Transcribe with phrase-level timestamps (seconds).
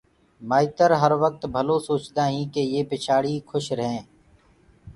[0.49, 4.09] مآئتر هروقت ڀلو سوچدآئينٚ ڪي يي پڇآڙي کُش ريهينٚ